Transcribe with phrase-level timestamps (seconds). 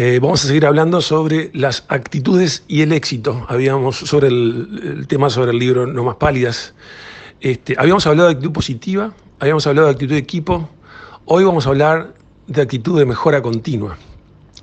[0.00, 3.44] Eh, vamos a seguir hablando sobre las actitudes y el éxito.
[3.48, 6.72] Habíamos sobre el, tema sobre el libro No más pálidas.
[7.40, 10.70] Este, habíamos hablado de actitud positiva, habíamos hablado de actitud de equipo.
[11.24, 12.14] Hoy vamos a hablar
[12.46, 13.98] de actitud de mejora continua.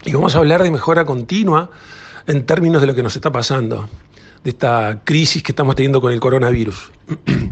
[0.06, 1.70] Y vamos a hablar de mejora continua
[2.28, 3.90] en términos de lo que nos está pasando,
[4.42, 6.94] de esta crisis que estamos teniendo con el coronavirus.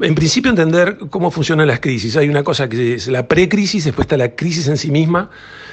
[0.00, 2.16] En principio entender cómo funcionan las crisis.
[2.16, 5.30] Hay una cosa que es la precrisis, después está la crisis en sí misma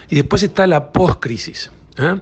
[0.09, 1.71] y después está la postcrisis.
[1.97, 2.19] ¿eh?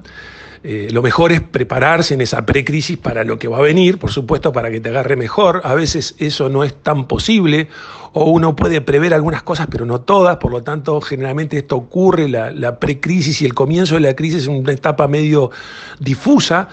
[0.61, 4.11] Eh, lo mejor es prepararse en esa precrisis para lo que va a venir, por
[4.11, 5.61] supuesto, para que te agarre mejor.
[5.63, 7.69] A veces eso no es tan posible
[8.13, 10.37] o uno puede prever algunas cosas, pero no todas.
[10.37, 14.43] Por lo tanto, generalmente esto ocurre, la, la precrisis y el comienzo de la crisis
[14.43, 15.51] es una etapa medio
[15.99, 16.67] difusa.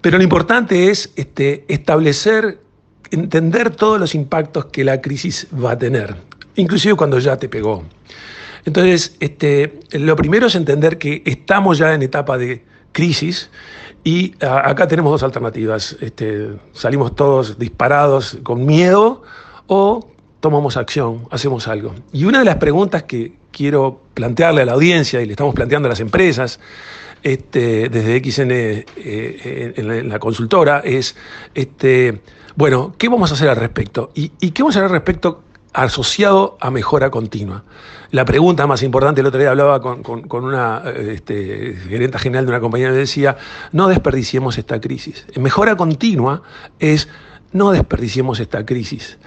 [0.00, 2.60] Pero lo importante es este, establecer
[3.10, 6.16] entender todos los impactos que la crisis va a tener,
[6.56, 7.84] inclusive cuando ya te pegó.
[8.64, 13.48] Entonces, este, lo primero es entender que estamos ya en etapa de crisis
[14.02, 15.96] y acá tenemos dos alternativas.
[16.00, 19.22] Este, salimos todos disparados con miedo
[19.68, 20.08] o
[20.46, 21.92] tomamos acción, hacemos algo.
[22.12, 25.88] Y una de las preguntas que quiero plantearle a la audiencia y le estamos planteando
[25.88, 26.60] a las empresas
[27.24, 31.16] este, desde XN eh, en, la, consultora es,
[31.52, 32.20] este,
[32.54, 34.12] bueno, ¿qué vamos a hacer al respecto?
[34.14, 37.64] ¿Y, qué vamos a hacer al respecto asociado a mejora continua?
[38.12, 41.74] La pregunta más importante, el otro día hablaba con, una este,
[42.20, 43.36] general de una compañía y decía,
[43.72, 45.26] no desperdiciemos esta crisis.
[45.34, 46.42] Mejora continua
[46.78, 47.08] es
[47.52, 49.18] no desperdiciemos esta crisis.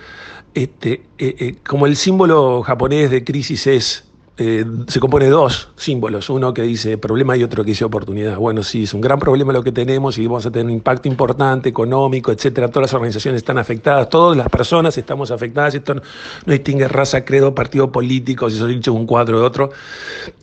[0.53, 4.08] Este, eh, eh, como el símbolo japonés de crisis es
[4.41, 8.37] eh, se compone de dos símbolos, uno que dice problema y otro que dice oportunidad.
[8.37, 11.09] Bueno, sí, es un gran problema lo que tenemos y vamos a tener un impacto
[11.09, 12.69] importante, económico, etcétera.
[12.69, 15.75] Todas las organizaciones están afectadas, todas las personas estamos afectadas.
[15.75, 16.01] Esto no,
[16.45, 19.71] distingue raza, credo, partido político, si eso dicho un cuadro de otro,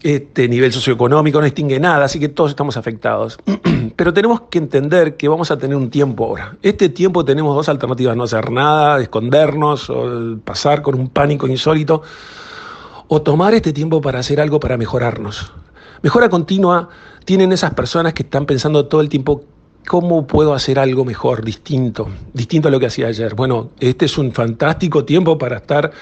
[0.02, 3.38] este nivel socioeconómico, no distingue nada, así que todos estamos afectados.
[3.96, 6.54] Pero tenemos que entender que vamos a tener un tiempo ahora.
[6.60, 12.02] Este tiempo tenemos dos alternativas, no hacer nada, escondernos o pasar con un pánico insólito
[13.08, 15.52] o tomar este tiempo para hacer algo para mejorarnos.
[16.02, 16.88] Mejora continua
[17.24, 19.44] tienen esas personas que están pensando todo el tiempo
[19.86, 23.34] cómo puedo hacer algo mejor, distinto, distinto a lo que hacía ayer.
[23.34, 25.92] Bueno, este es un fantástico tiempo para estar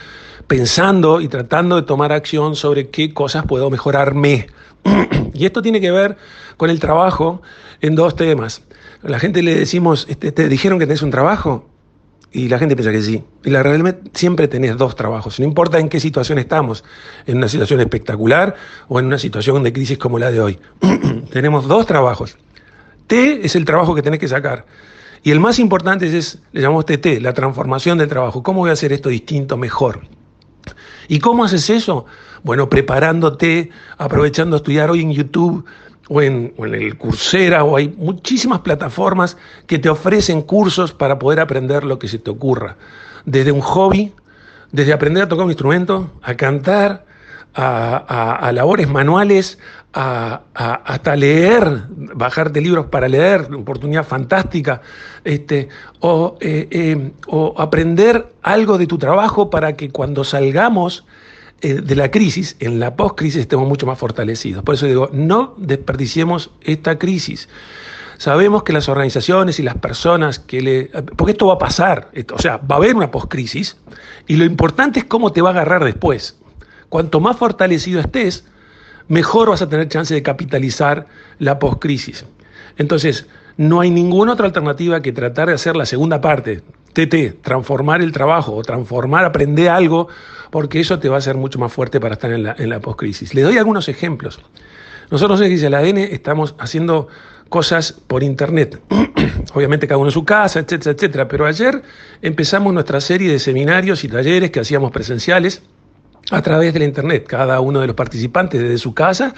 [0.46, 4.48] pensando y tratando de tomar acción sobre qué cosas puedo mejorarme.
[5.34, 6.16] y esto tiene que ver
[6.56, 7.42] con el trabajo
[7.80, 8.62] en dos temas.
[9.02, 11.66] A la gente le decimos, este, ¿te dijeron que tenés un trabajo?
[12.34, 13.22] Y la gente piensa que sí.
[13.44, 16.84] Y la realidad siempre tenés dos trabajos, no importa en qué situación estamos,
[17.26, 18.56] en una situación espectacular
[18.88, 20.58] o en una situación de crisis como la de hoy.
[21.32, 22.36] Tenemos dos trabajos.
[23.06, 24.66] T es el trabajo que tenés que sacar.
[25.22, 28.42] Y el más importante es, le llamamos TT, la transformación del trabajo.
[28.42, 30.00] ¿Cómo voy a hacer esto distinto, mejor?
[31.06, 32.04] ¿Y cómo haces eso?
[32.42, 35.64] Bueno, preparándote, aprovechando a estudiar hoy en YouTube
[36.08, 41.84] o en, el Coursera, o hay muchísimas plataformas que te ofrecen cursos para poder aprender
[41.84, 42.76] lo que se te ocurra.
[43.24, 44.12] Desde un hobby,
[44.72, 47.06] desde aprender a tocar un instrumento, a cantar,
[47.54, 49.58] a, labores manuales,
[49.92, 54.82] a, hasta leer, bajarte libros para leer, oportunidad fantástica,
[55.22, 55.68] este,
[56.00, 61.06] o, eh, eh, o aprender algo de tu trabajo para que cuando salgamos
[61.64, 64.62] eh, de la crisis, en la post-crisis estemos mucho más fortalecidos.
[64.62, 67.48] Por eso digo, no desperdiciemos esta crisis.
[68.18, 70.84] Sabemos que las organizaciones y las personas que le...
[71.16, 73.78] Porque esto va a pasar, o sea, va a haber una post-crisis
[74.26, 76.36] y lo importante es cómo te va a agarrar después.
[76.90, 78.44] Cuanto más fortalecido estés,
[79.08, 81.06] mejor vas a tener chance de capitalizar
[81.38, 82.26] la post-crisis.
[82.76, 83.26] Entonces,
[83.56, 86.62] no hay ninguna otra alternativa que tratar de hacer la segunda parte,
[86.94, 90.08] TT, transformar el trabajo o transformar, aprender algo,
[90.50, 92.80] porque eso te va a hacer mucho más fuerte para estar en la, en la
[92.80, 93.34] post-crisis.
[93.34, 94.40] Le doy algunos ejemplos.
[95.10, 97.08] Nosotros en la ADN estamos haciendo
[97.48, 98.80] cosas por internet.
[99.54, 101.28] Obviamente cada uno en su casa, etcétera, etcétera.
[101.28, 101.82] Pero ayer
[102.22, 105.62] empezamos nuestra serie de seminarios y talleres que hacíamos presenciales
[106.30, 107.26] a través de la internet.
[107.26, 109.34] Cada uno de los participantes desde su casa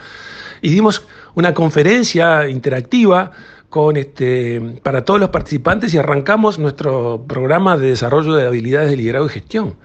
[0.62, 3.32] y dimos una conferencia interactiva
[3.68, 8.96] con este, para todos los participantes y arrancamos nuestro programa de desarrollo de habilidades de
[8.96, 9.76] liderazgo y gestión.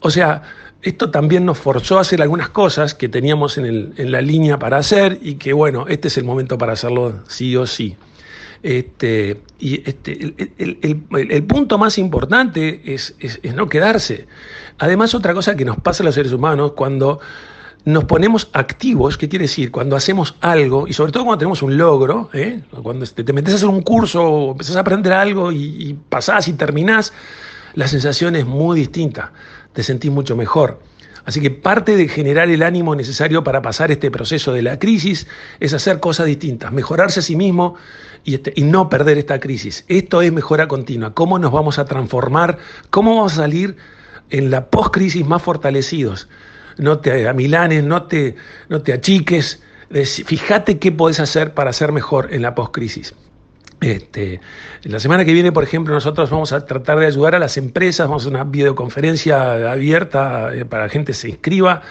[0.00, 0.42] O sea,
[0.82, 5.18] esto también nos forzó a hacer algunas cosas que teníamos en, la línea para hacer
[5.22, 7.96] y que bueno, este es el momento para hacerlo sí o sí.
[8.64, 14.26] Este, y este, el, punto más importante es, es, no quedarse.
[14.78, 17.20] Además, otra cosa que nos pasa a los seres humanos cuando
[17.84, 19.72] nos ponemos activos, ¿qué quiere decir?
[19.72, 22.62] Cuando hacemos algo, y sobre todo cuando tenemos un logro, ¿eh?
[22.82, 26.46] cuando te, metes a hacer un curso o empezás a aprender algo y, y pasás
[26.48, 27.12] y terminás,
[27.74, 29.32] la sensación es muy distinta,
[29.72, 30.80] te sentís mucho mejor.
[31.24, 35.26] Así que parte de generar el ánimo necesario para pasar este proceso de la crisis
[35.60, 37.76] es hacer cosas distintas, mejorarse a sí mismo
[38.24, 39.84] y, este, y no perder esta crisis.
[39.88, 41.14] Esto es mejora continua.
[41.14, 42.58] ¿Cómo nos vamos a transformar?
[42.90, 43.76] ¿Cómo vamos a salir
[44.30, 46.28] en la post-crisis más fortalecidos?
[46.78, 48.36] No te amilanes, no te,
[48.68, 49.62] no te achiques.
[50.26, 53.14] Fíjate qué podés hacer para ser mejor en la post-crisis.
[53.82, 54.40] Este,
[54.84, 58.06] la semana que viene, por ejemplo, nosotros vamos a tratar de ayudar a las empresas,
[58.06, 61.82] vamos a una videoconferencia abierta eh, para que la gente se inscriba,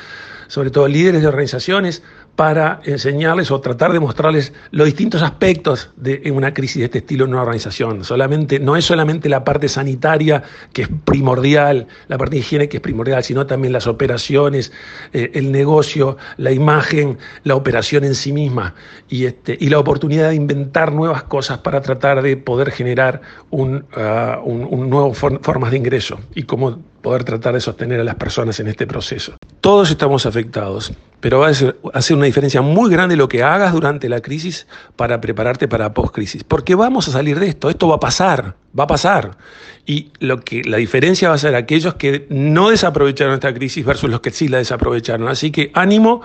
[0.47, 2.01] sobre todo líderes de organizaciones,
[2.35, 7.25] para enseñarles o tratar de mostrarles los distintos aspectos de una crisis de este estilo
[7.25, 8.03] en una organización.
[8.03, 10.43] Solamente, no es solamente la parte sanitaria
[10.73, 14.71] que es primordial, la parte de higiene que es primordial, sino también las operaciones,
[15.13, 18.75] eh, el negocio, la imagen, la operación en sí misma
[19.09, 23.85] y, este, y la oportunidad de inventar nuevas cosas para tratar de poder generar un,
[23.95, 28.67] uh, un, formas de ingreso y cómo poder tratar de sostener a las personas en
[28.67, 29.33] este proceso.
[29.59, 31.51] Todos estamos afectados, pero va a
[31.94, 36.44] hacer una diferencia muy grande lo que hagas durante la crisis para prepararte para post-crisis.
[36.44, 39.38] Porque vamos a salir de esto, esto va a pasar, va a pasar.
[39.85, 44.09] Y lo que, la diferencia va a ser aquellos que no desaprovecharon esta crisis versus
[44.09, 45.27] los que sí la desaprovecharon.
[45.27, 46.21] Así que ánimo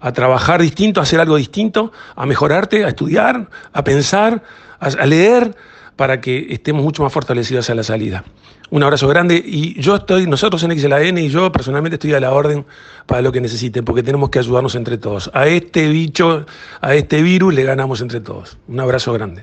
[0.00, 4.42] a trabajar distinto, a hacer algo distinto, a mejorarte, a estudiar, a pensar,
[4.78, 5.56] a, a leer
[5.96, 8.24] para que estemos mucho más fortalecidos a la salida.
[8.70, 12.32] Un abrazo grande y yo estoy, nosotros en XLAN y yo personalmente estoy a la
[12.32, 12.64] orden
[13.06, 15.30] para lo que necesiten, porque tenemos que ayudarnos entre todos.
[15.34, 16.46] A este bicho,
[16.80, 18.56] a este virus le ganamos entre todos.
[18.68, 19.42] Un abrazo grande.